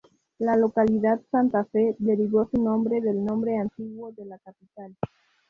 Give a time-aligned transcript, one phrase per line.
[0.39, 4.95] La localidad Santa Fe derivó su nombre del nombre antiguo de la capital.